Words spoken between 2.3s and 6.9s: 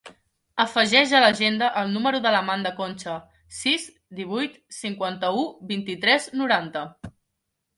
l'Amanda Concha: sis, divuit, cinquanta-u, vint-i-tres, noranta.